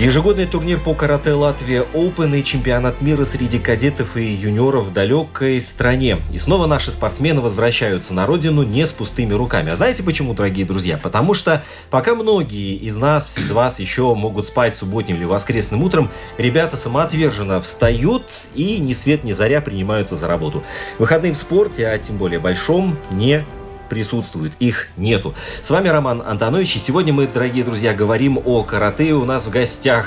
[0.00, 5.60] Ежегодный турнир по карате Латвия Open и чемпионат мира среди кадетов и юниоров в далекой
[5.60, 6.22] стране.
[6.32, 9.70] И снова наши спортсмены возвращаются на родину не с пустыми руками.
[9.70, 10.96] А знаете почему, дорогие друзья?
[10.96, 16.08] Потому что пока многие из нас, из вас еще могут спать субботним или воскресным утром,
[16.38, 20.62] ребята самоотверженно встают и ни свет ни заря принимаются за работу.
[20.98, 23.44] Выходные в спорте, а тем более большом, не
[23.90, 25.34] присутствуют, их нету.
[25.60, 29.12] С вами Роман Антонович, и сегодня мы, дорогие друзья, говорим о карате.
[29.12, 30.06] У нас в гостях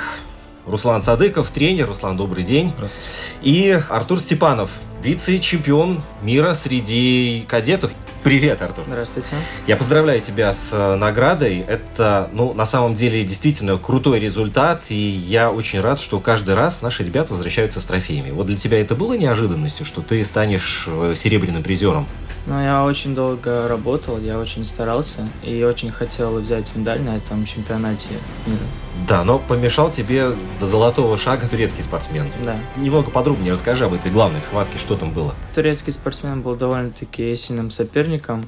[0.66, 1.88] Руслан Садыков, тренер.
[1.90, 2.72] Руслан, добрый день.
[2.76, 3.10] Здравствуйте.
[3.42, 4.72] И Артур Степанов,
[5.04, 7.92] вице-чемпион мира среди кадетов.
[8.24, 8.86] Привет, Артур.
[8.88, 9.36] Здравствуйте.
[9.68, 11.60] Я поздравляю тебя с э, наградой.
[11.60, 16.82] Это, ну, на самом деле, действительно крутой результат, и я очень рад, что каждый раз
[16.82, 18.32] наши ребята возвращаются с трофеями.
[18.32, 22.08] Вот для тебя это было неожиданностью, что ты станешь э, серебряным призером?
[22.46, 27.46] Ну, я очень долго работал, я очень старался и очень хотел взять медаль на этом
[27.46, 28.10] чемпионате
[28.46, 28.60] мира.
[29.08, 32.30] Да, но помешал тебе до золотого шага турецкий спортсмен.
[32.46, 32.58] Да.
[32.76, 35.34] Немного подробнее расскажи об этой главной схватке, что там было.
[35.56, 38.46] Турецкий спортсмен был довольно-таки сильным соперником.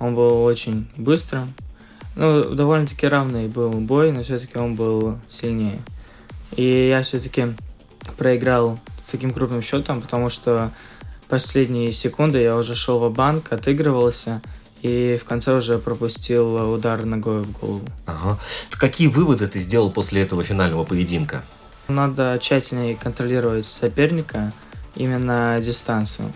[0.00, 1.52] Он был очень быстрым.
[2.16, 5.80] Ну, довольно-таки равный был бой, но все-таки он был сильнее.
[6.56, 7.48] И я все-таки
[8.16, 10.70] проиграл с таким крупным счетом, потому что
[11.28, 14.42] последние секунды я уже шел в банк отыгрывался,
[14.82, 17.88] и в конце уже пропустил удар ногой в голову.
[18.06, 18.38] Ага.
[18.70, 21.42] Какие выводы ты сделал после этого финального поединка?
[21.88, 24.52] Надо тщательнее контролировать соперника,
[24.94, 26.32] именно дистанцию.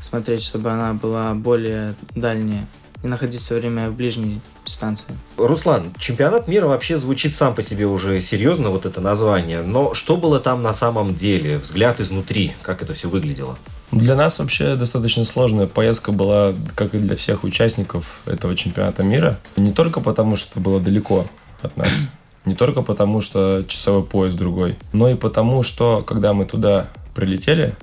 [0.00, 2.66] Смотреть, чтобы она была более дальняя.
[3.02, 4.40] И находиться время в ближней
[4.72, 5.16] дистанции.
[5.36, 9.62] Руслан, чемпионат мира вообще звучит сам по себе уже серьезно, вот это название.
[9.62, 11.58] Но что было там на самом деле?
[11.58, 13.58] Взгляд изнутри, как это все выглядело?
[13.92, 19.38] Для нас вообще достаточно сложная поездка была, как и для всех участников этого чемпионата мира.
[19.56, 21.26] Не только потому, что это было далеко
[21.60, 21.90] от нас,
[22.46, 27.76] не только потому, что часовой пояс другой, но и потому, что когда мы туда прилетели,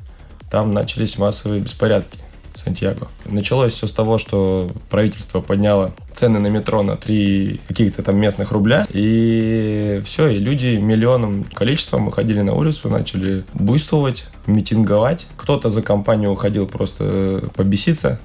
[0.49, 2.19] там начались массовые беспорядки.
[2.59, 3.07] Сантьяго.
[3.25, 8.51] Началось все с того, что правительство подняло цены на метро на 3 каких-то там местных
[8.51, 8.85] рубля.
[8.91, 15.27] И все, и люди миллионным количеством выходили на улицу, начали буйствовать, митинговать.
[15.37, 18.19] Кто-то за компанию уходил просто побеситься.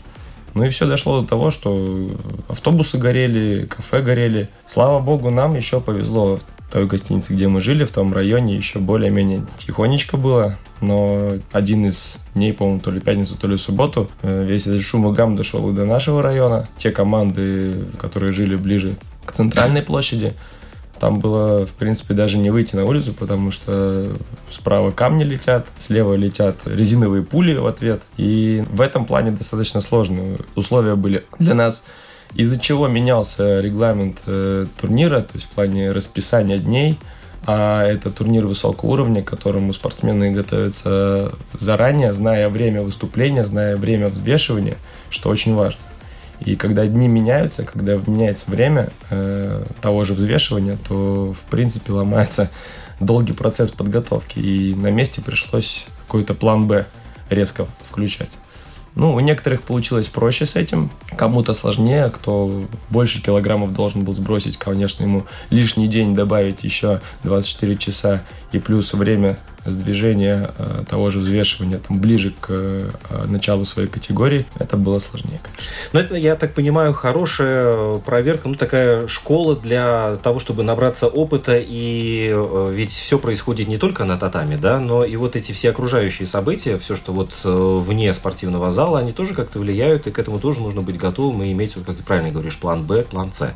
[0.54, 2.08] Ну и все дошло до того, что
[2.48, 4.48] автобусы горели, кафе горели.
[4.68, 6.38] Слава богу, нам еще повезло
[6.74, 10.58] той гостинице, где мы жили, в том районе еще более-менее тихонечко было.
[10.80, 15.08] Но один из дней, по-моему, то ли пятницу, то ли субботу, э, весь этот шум
[15.08, 16.68] и гам дошел и до нашего района.
[16.76, 20.34] Те команды, которые жили ближе к центральной площади,
[20.98, 24.12] там было, в принципе, даже не выйти на улицу, потому что
[24.50, 28.02] справа камни летят, слева летят резиновые пули в ответ.
[28.16, 30.38] И в этом плане достаточно сложно.
[30.56, 31.84] Условия были для нас
[32.34, 36.98] из-за чего менялся регламент э, турнира, то есть в плане расписания дней,
[37.46, 44.08] а это турнир высокого уровня, к которому спортсмены готовятся заранее, зная время выступления, зная время
[44.08, 44.76] взвешивания,
[45.10, 45.80] что очень важно.
[46.40, 52.50] И когда дни меняются, когда меняется время э, того же взвешивания, то в принципе ломается
[52.98, 54.38] долгий процесс подготовки.
[54.38, 56.86] И на месте пришлось какой-то план Б
[57.30, 58.30] резко включать.
[58.94, 64.56] Ну, у некоторых получилось проще с этим, кому-то сложнее, кто больше килограммов должен был сбросить,
[64.56, 71.10] конечно, ему лишний день добавить еще 24 часа и плюс время с движения э, того
[71.10, 72.90] же взвешивания там ближе к э,
[73.26, 75.64] началу своей категории, это было сложнее, конечно.
[75.92, 81.56] Но это, я так понимаю, хорошая проверка, ну такая школа для того, чтобы набраться опыта,
[81.58, 85.70] и э, ведь все происходит не только на татами, да, но и вот эти все
[85.70, 90.38] окружающие события, все, что вот вне спортивного зала, они тоже как-то влияют, и к этому
[90.38, 93.54] тоже нужно быть готовым и иметь, вот как ты правильно говоришь, план Б, план С,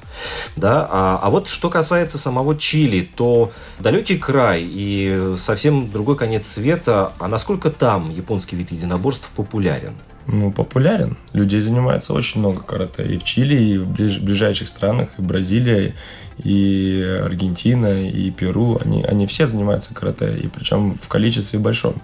[0.57, 0.87] да.
[0.91, 7.13] А, а вот что касается самого Чили, то далекий край и совсем другой конец света.
[7.19, 9.95] А насколько там японский вид единоборств популярен?
[10.29, 11.17] Ну, популярен.
[11.33, 13.05] Людей занимается очень много карате.
[13.05, 15.97] И в Чили, и в ближ- ближайших странах, и Бразилия,
[16.37, 18.79] и Аргентина, и Перу.
[18.85, 21.97] Они, они все занимаются карате, и причем в количестве большом.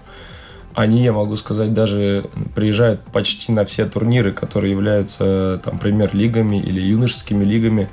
[0.73, 6.81] Они, я могу сказать, даже приезжают почти на все турниры, которые являются там премьер-лигами или
[6.81, 7.87] юношескими лигами,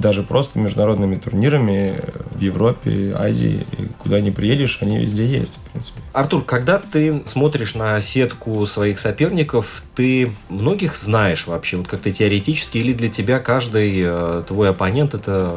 [0.00, 2.00] даже просто международными турнирами
[2.32, 3.66] в Европе, Азии.
[3.78, 6.00] И куда ни приедешь, они везде есть, в принципе.
[6.12, 12.78] Артур, когда ты смотришь на сетку своих соперников, ты многих знаешь вообще, вот как-то теоретически,
[12.78, 15.56] или для тебя каждый э, твой оппонент это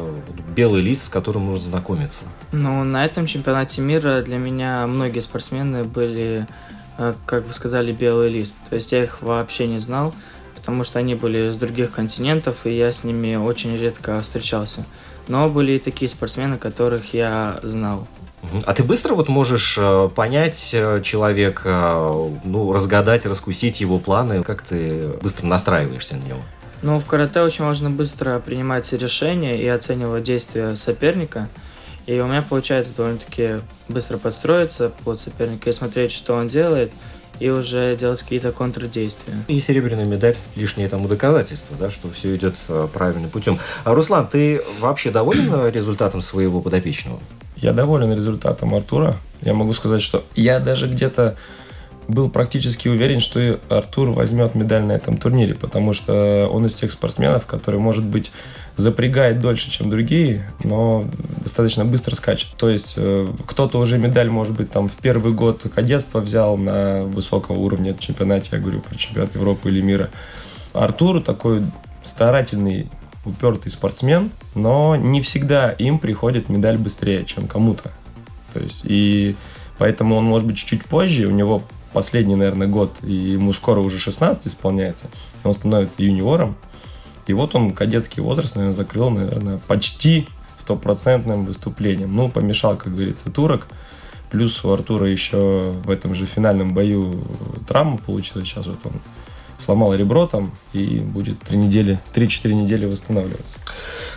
[0.54, 2.24] белый лист, с которым нужно знакомиться?
[2.52, 6.46] Ну, на этом чемпионате мира для меня многие спортсмены были,
[6.98, 8.56] э, как вы сказали, белый лист.
[8.68, 10.14] То есть я их вообще не знал,
[10.64, 14.86] потому что они были с других континентов, и я с ними очень редко встречался.
[15.28, 18.08] Но были и такие спортсмены, которых я знал.
[18.64, 22.12] А ты быстро вот можешь э, понять э, человека,
[22.44, 24.42] ну, разгадать, раскусить его планы?
[24.42, 26.40] Как ты быстро настраиваешься на него?
[26.80, 31.50] Ну, в карате очень важно быстро принимать решения и оценивать действия соперника.
[32.06, 36.90] И у меня получается довольно-таки быстро подстроиться под соперника и смотреть, что он делает,
[37.40, 39.34] и уже делать какие-то контрдействия.
[39.48, 43.58] И серебряная медаль лишнее тому доказательство, да, что все идет э, правильным путем.
[43.84, 47.18] А, Руслан, ты вообще доволен э, результатом своего подопечного?
[47.56, 49.16] Я доволен результатом Артура.
[49.40, 51.36] Я могу сказать, что я даже где-то
[52.08, 56.92] был практически уверен, что Артур возьмет медаль на этом турнире, потому что он из тех
[56.92, 58.30] спортсменов, который, может быть,
[58.76, 61.04] запрягает дольше, чем другие, но
[61.42, 62.48] достаточно быстро скачет.
[62.56, 67.04] То есть э, кто-то уже медаль, может быть, там в первый год кадетства взял на
[67.04, 70.10] высокого уровня чемпионате, я говорю про чемпионат Европы или мира.
[70.72, 71.62] Артур такой
[72.02, 72.90] старательный,
[73.24, 77.92] упертый спортсмен, но не всегда им приходит медаль быстрее, чем кому-то.
[78.52, 79.36] То есть и
[79.78, 81.62] поэтому он может быть чуть-чуть позже, у него
[81.94, 85.06] последний, наверное, год, и ему скоро уже 16 исполняется,
[85.44, 86.56] он становится юниором,
[87.26, 92.14] и вот он кадетский возраст, наверное, закрыл, наверное, почти стопроцентным выступлением.
[92.14, 93.68] Ну, помешал, как говорится, турок.
[94.30, 97.22] Плюс у Артура еще в этом же финальном бою
[97.68, 98.48] травма получилась.
[98.48, 98.92] Сейчас вот он
[99.58, 103.58] сломал ребро там и будет 3 недели, 3-4 недели восстанавливаться.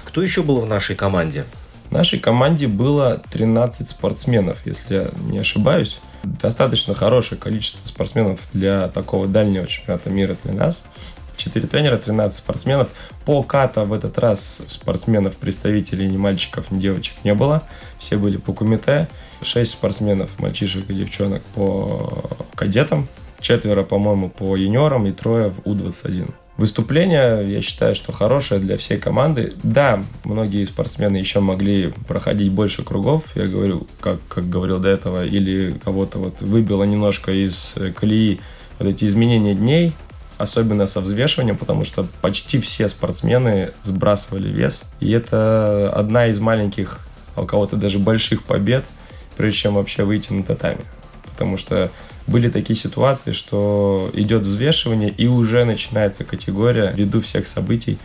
[0.06, 1.46] Кто еще был в нашей команде?
[1.90, 6.00] В нашей команде было 13 спортсменов, если я не ошибаюсь.
[6.42, 10.84] Достаточно хорошее количество спортсменов для такого дальнего чемпионата мира для нас.
[11.38, 12.90] 4 тренера, 13 спортсменов.
[13.26, 17.64] По ката в этот раз спортсменов, представителей ни мальчиков, ни девочек не было.
[18.00, 19.08] Все были по кумите.
[19.42, 23.08] 6 спортсменов, мальчишек и девчонок по кадетам.
[23.40, 26.34] Четверо, по-моему, по юниорам и трое в У-21.
[26.58, 29.54] Выступление, я считаю, что хорошее для всей команды.
[29.62, 35.24] Да, многие спортсмены еще могли проходить больше кругов, я говорю, как, как говорил до этого,
[35.24, 38.40] или кого-то вот выбило немножко из колеи
[38.80, 39.94] вот эти изменения дней,
[40.40, 44.82] особенно со взвешиванием, потому что почти все спортсмены сбрасывали вес.
[45.00, 47.00] И это одна из маленьких,
[47.36, 48.84] а у кого-то даже больших побед,
[49.36, 50.82] прежде чем вообще выйти на татами.
[51.24, 51.92] Потому что
[52.28, 57.98] были такие ситуации, что идет взвешивание и уже начинается категория ввиду всех событий,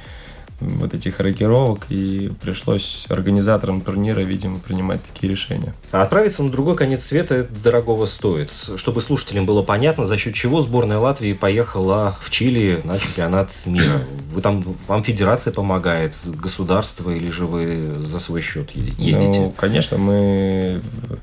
[0.62, 5.74] вот этих рокировок, и пришлось организаторам турнира, видимо, принимать такие решения.
[5.90, 8.50] А отправиться на другой конец света дорогого стоит.
[8.76, 14.00] Чтобы слушателям было понятно, за счет чего сборная Латвии поехала в Чили на чемпионат мира.
[14.32, 19.40] Вы там, вам федерация помогает, государство, или же вы за свой счет едете?
[19.40, 20.80] Ну, конечно, мы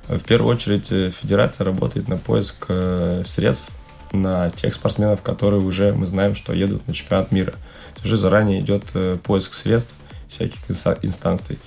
[0.08, 3.70] в первую очередь федерация работает на поиск э, средств
[4.12, 7.54] на тех спортсменов, которые уже мы знаем, что едут на чемпионат мира.
[8.04, 9.94] Уже заранее идет э, поиск средств
[10.28, 10.60] всяких
[11.02, 11.60] инстанций.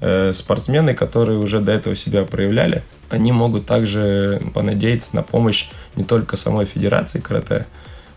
[0.00, 6.04] Э, спортсмены, которые уже до этого себя проявляли, они могут также понадеяться на помощь не
[6.04, 7.66] только самой Федерации карате,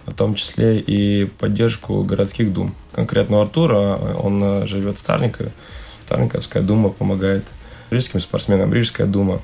[0.06, 2.76] в том числе и поддержку городских дум.
[2.94, 5.52] Конкретно у Артура, он живет в Царникове,
[6.08, 7.46] Царниковская дума помогает
[7.90, 9.42] рижским спортсменам, Рижская дума.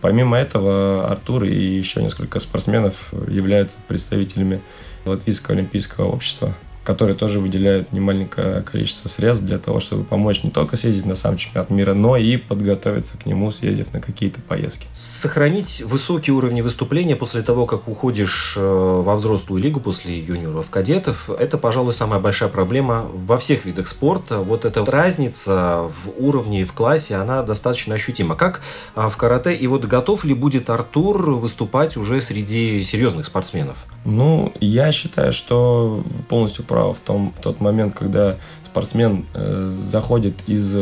[0.00, 4.60] Помимо этого, Артур и еще несколько спортсменов являются представителями
[5.04, 6.54] Латвийского олимпийского общества,
[6.90, 11.36] которые тоже выделяют немаленькое количество средств для того, чтобы помочь не только съездить на сам
[11.36, 14.88] чемпионат мира, но и подготовиться к нему, съездив на какие-то поездки.
[14.92, 21.30] Сохранить высокие уровни выступления после того, как уходишь э, во взрослую лигу после юниоров, кадетов,
[21.30, 24.38] это, пожалуй, самая большая проблема во всех видах спорта.
[24.38, 28.34] Вот эта разница в уровне и в классе, она достаточно ощутима.
[28.34, 28.62] Как
[28.96, 29.54] а, в карате?
[29.54, 33.76] И вот готов ли будет Артур выступать уже среди серьезных спортсменов?
[34.04, 40.34] Ну, я считаю, что полностью прав в, том, в тот момент, когда спортсмен э, заходит
[40.46, 40.76] из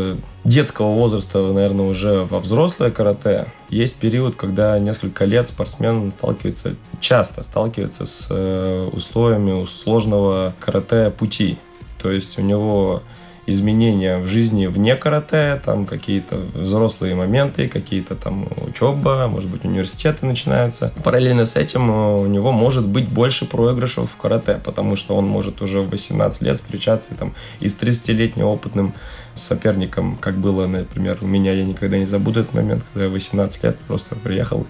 [0.45, 7.43] детского возраста, наверное, уже во взрослое карате, есть период, когда несколько лет спортсмен сталкивается, часто
[7.43, 11.59] сталкивается с э, условиями сложного карате пути.
[12.01, 13.03] То есть у него
[13.49, 20.27] изменения в жизни вне карате, там какие-то взрослые моменты, какие-то там учеба, может быть, университеты
[20.27, 20.93] начинаются.
[21.03, 25.27] Параллельно с этим э, у него может быть больше проигрышев в карате, потому что он
[25.27, 28.93] может уже в 18 лет встречаться там, и с 30-летним опытным
[29.35, 33.65] соперником, как было, например, у меня, я никогда не забуду этот момент, когда я 18
[33.65, 34.67] лет просто приехал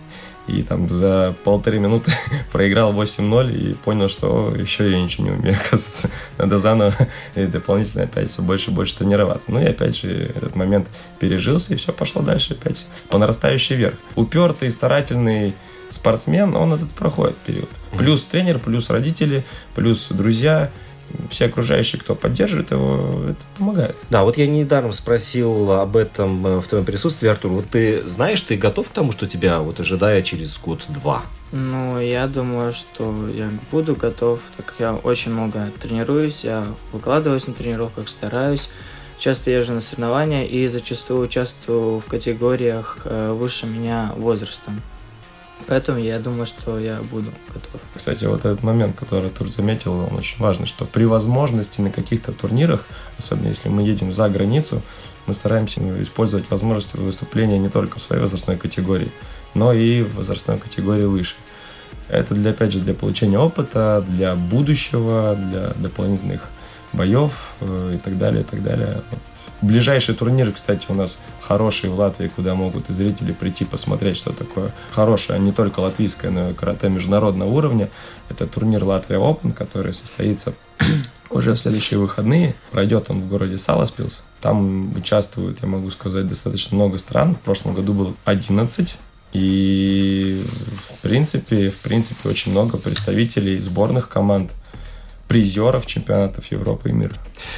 [0.49, 2.13] и там за полторы минуты
[2.53, 6.11] проиграл 8-0 и понял, что еще я ничего не умею, оказывается.
[6.39, 6.95] Надо заново
[7.35, 9.53] и дополнительно опять все больше и больше тренироваться.
[9.53, 10.89] Ну и опять же этот момент
[11.21, 13.97] пережился, и все пошло дальше опять по нарастающей вверх.
[14.17, 15.55] Упертый, старательный
[15.91, 17.69] спортсмен, он этот проходит период.
[17.97, 20.71] Плюс тренер, плюс родители, плюс друзья–
[21.31, 23.97] все окружающие, кто поддерживает его, это помогает.
[24.11, 27.53] Да, вот я недаром спросил об этом э, в твоем присутствии, Артур.
[27.53, 31.23] Вот ты знаешь, ты готов к тому, что тебя вот ожидает через год-два?
[31.53, 37.47] Ну, я думаю, что я буду готов, так как я очень много тренируюсь, я выкладываюсь
[37.47, 38.71] на тренировках, стараюсь.
[39.19, 44.81] Часто езжу на соревнования и зачастую участвую в категориях э, выше меня возрастом.
[45.67, 47.81] Поэтому я думаю, что я буду готов.
[47.95, 52.33] Кстати, вот этот момент, который Тур заметил, он очень важный, что при возможности на каких-то
[52.33, 52.87] турнирах,
[53.19, 54.83] особенно если мы едем за границу,
[55.27, 59.11] мы стараемся использовать возможности выступления не только в своей возрастной категории,
[59.55, 61.35] но и в возрастной категории выше.
[62.09, 66.49] Это, для, опять же, для получения опыта, для будущего, для дополнительных
[66.93, 69.03] боев э, и так далее, и так далее.
[69.61, 74.33] Ближайший турнир, кстати, у нас хороший в Латвии, куда могут и зрители прийти посмотреть, что
[74.33, 77.91] такое хорошее, не только латвийское, но и карате международного уровня.
[78.29, 80.55] Это турнир Латвия Open, который состоится
[81.31, 82.55] уже в следующие выходные.
[82.71, 84.23] Пройдет он в городе Саласпилс.
[84.41, 87.35] Там участвуют, я могу сказать, достаточно много стран.
[87.35, 88.97] В прошлом году было 11.
[89.33, 90.45] И
[90.89, 94.53] в принципе, в принципе, очень много представителей сборных команд
[95.29, 97.15] призеров чемпионатов Европы и мира.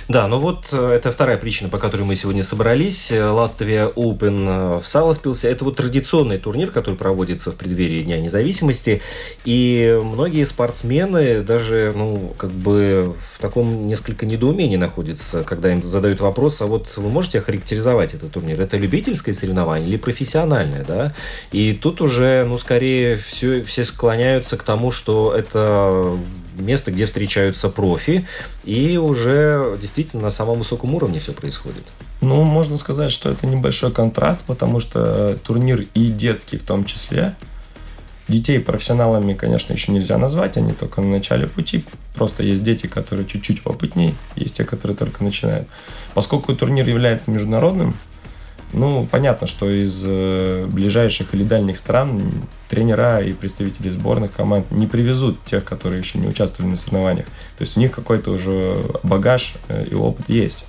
[0.08, 3.12] Да, ну вот э, это вторая причина, по которой мы сегодня собрались.
[3.12, 5.48] Латвия Open э, в Саласпилсе.
[5.48, 9.00] Это вот традиционный турнир, который проводится в преддверии Дня независимости.
[9.44, 16.20] И многие спортсмены даже, ну, как бы в таком несколько недоумении находятся, когда им задают
[16.20, 18.60] вопрос, а вот вы можете охарактеризовать этот турнир?
[18.60, 21.14] Это любительское соревнование или профессиональное, да?
[21.52, 26.16] И тут уже, ну, скорее все, все склоняются к тому, что это
[26.60, 28.26] место, где встречаются профи,
[28.64, 31.84] и уже действительно на самом высоком уровне все происходит.
[32.20, 37.34] Ну, можно сказать, что это небольшой контраст, потому что турнир и детский в том числе.
[38.28, 41.84] Детей профессионалами, конечно, еще нельзя назвать, они только на начале пути.
[42.14, 45.66] Просто есть дети, которые чуть-чуть опытнее, есть те, которые только начинают.
[46.14, 47.96] Поскольку турнир является международным,
[48.72, 52.32] ну, понятно, что из э, ближайших или дальних стран
[52.68, 57.26] тренера и представители сборных команд не привезут тех, которые еще не участвовали на соревнованиях.
[57.58, 60.64] То есть у них какой-то уже багаж э, и опыт есть.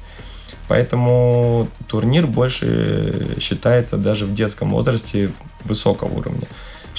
[0.67, 5.29] Поэтому турнир больше считается даже в детском возрасте
[5.65, 6.47] высокого уровня.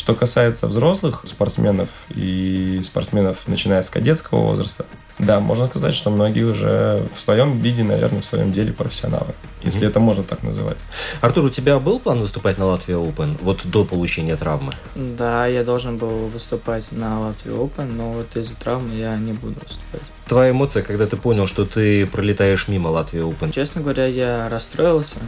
[0.02, 4.85] Что касается взрослых спортсменов и спортсменов, начиная с кадетского возраста,
[5.21, 9.32] да, можно сказать, что многие уже в своем виде, наверное, в своем деле профессионалы,
[9.62, 9.87] если mm-hmm.
[9.87, 10.76] это можно так называть.
[11.21, 14.75] Артур, у тебя был план выступать на Латвия Open вот до получения травмы?
[14.97, 19.54] Да, я должен был выступать на Латвия Open, но вот из-за травмы я не буду
[19.62, 20.02] выступать.
[20.26, 23.52] Твоя эмоция, когда ты понял, что ты пролетаешь мимо Латвия Open?
[23.52, 25.21] Честно говоря, я расстроился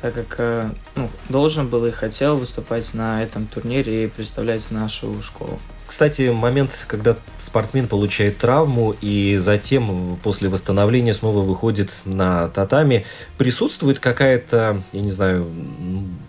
[0.00, 5.22] так как э, ну, должен был и хотел выступать на этом турнире и представлять нашу
[5.22, 5.58] школу.
[5.86, 13.06] Кстати, момент, когда спортсмен получает травму и затем после восстановления снова выходит на татами,
[13.38, 15.46] присутствует какая-то, я не знаю,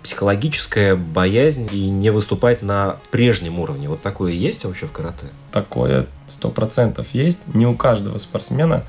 [0.04, 3.90] психологическая боязнь и не выступать на прежнем уровне.
[3.90, 5.26] Вот такое есть вообще в карате?
[5.52, 7.40] Такое сто процентов есть.
[7.54, 8.86] Не у каждого спортсмена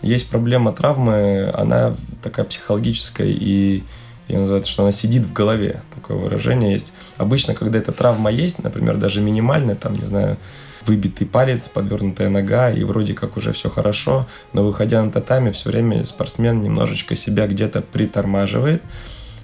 [0.00, 3.82] есть проблема травмы, она такая психологическая и
[4.28, 5.82] я называю это, что она сидит в голове.
[5.94, 6.92] Такое выражение есть.
[7.16, 10.38] Обычно, когда эта травма есть, например, даже минимальная, там, не знаю,
[10.86, 15.70] выбитый палец, подвернутая нога, и вроде как уже все хорошо, но выходя на татами, все
[15.70, 18.82] время спортсмен немножечко себя где-то притормаживает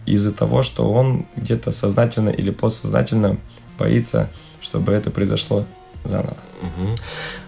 [0.06, 3.38] из-за того, что он где-то сознательно или подсознательно
[3.78, 5.66] боится, чтобы это произошло
[6.04, 6.36] заново.
[6.60, 6.96] Угу.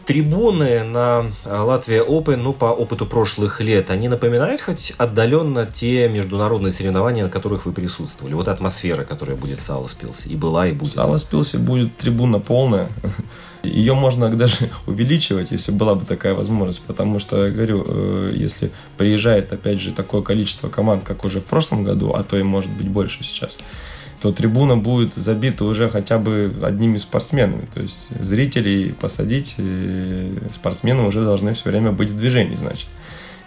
[0.06, 6.08] Трибуны на э, Латвия Open, ну, по опыту прошлых лет, они напоминают хоть отдаленно те
[6.08, 8.34] международные соревнования, на которых вы присутствовали?
[8.34, 10.92] Вот атмосфера, которая будет в Саласпилсе, и была, и будет.
[10.92, 12.88] В Саласпилсе будет трибуна полная.
[13.62, 18.72] Ее можно даже увеличивать, если была бы такая возможность, потому что, я говорю, э, если
[18.96, 22.70] приезжает, опять же, такое количество команд, как уже в прошлом году, а то и может
[22.70, 23.56] быть больше сейчас,
[24.22, 27.66] то трибуна будет забита уже хотя бы одними спортсменами.
[27.74, 29.56] То есть зрителей посадить,
[30.52, 32.86] спортсмены уже должны все время быть в движении, значит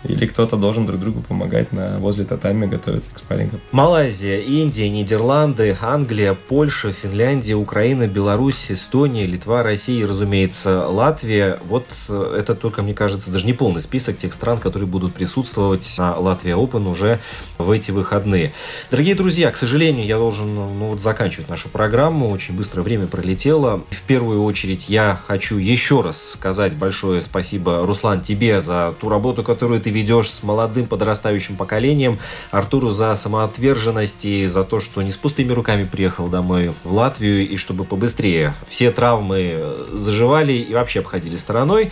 [0.08, 3.60] или кто-то должен друг другу помогать на возле татами готовиться к спаррингам.
[3.72, 11.60] Малайзия, Индия, Нидерланды, Англия, Польша, Финляндия, Украина, Беларусь, Эстония, Литва, Россия и, разумеется, Латвия.
[11.66, 15.94] Вот э, это только, мне кажется, даже не полный список тех стран, которые будут присутствовать
[15.98, 17.20] на Латвия Open уже
[17.58, 18.54] в эти выходные.
[18.92, 22.30] Дорогие друзья, к сожалению, я должен ну, вот заканчивать нашу программу.
[22.30, 23.84] Очень быстро время пролетело.
[23.90, 29.44] В первую очередь я хочу еще раз сказать большое спасибо, Руслан, тебе за ту работу,
[29.44, 32.20] которую ты ведешь с молодым подрастающим поколением.
[32.52, 37.48] Артуру за самоотверженность и за то, что не с пустыми руками приехал домой в Латвию
[37.48, 41.92] и чтобы побыстрее все травмы э, заживали и вообще обходили стороной.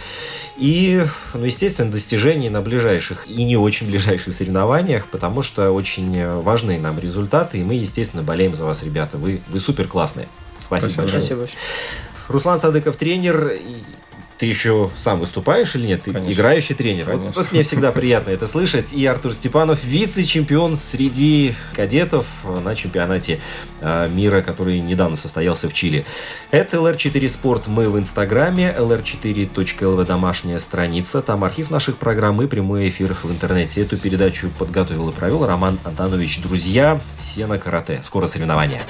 [0.57, 6.79] И, ну, естественно, достижений на ближайших и не очень ближайших соревнованиях, потому что очень важные
[6.79, 9.17] нам результаты, и мы, естественно, болеем за вас, ребята.
[9.17, 10.27] Вы, вы супер классные.
[10.59, 11.21] Спасибо, Спасибо большое.
[11.21, 11.47] Спасибо.
[12.27, 13.57] Руслан Садыков, тренер.
[14.43, 16.03] Ты еще сам выступаешь или нет?
[16.03, 16.33] Ты Конечно.
[16.33, 17.15] играющий тренер.
[17.15, 18.91] Вот, вот мне всегда приятно это слышать.
[18.91, 23.39] И Артур Степанов, вице-чемпион среди кадетов на чемпионате
[23.79, 26.03] а, мира, который недавно состоялся в Чили.
[26.51, 27.67] Это LR4 Спорт.
[27.67, 31.21] Мы в Инстаграме, lr4.lv домашняя страница.
[31.21, 33.81] Там архив наших программ и прямой эфир в интернете.
[33.83, 36.41] Эту передачу подготовил и провел Роман Антонович.
[36.41, 38.01] Друзья, все на карате.
[38.03, 38.81] Скоро соревнования.